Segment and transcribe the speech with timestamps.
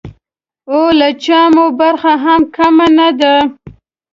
[0.71, 3.35] او له چا مو برخه هم کمه نه ده.